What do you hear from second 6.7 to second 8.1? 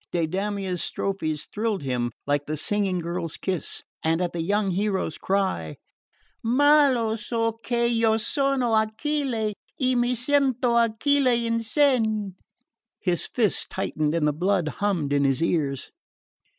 lo so ch'